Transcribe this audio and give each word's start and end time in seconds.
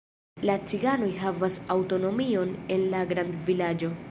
La 0.49 0.55
ciganoj 0.71 1.09
havas 1.25 1.59
aŭtonomion 1.77 2.59
en 2.79 2.89
la 2.97 3.07
grandvilaĝo. 3.15 3.97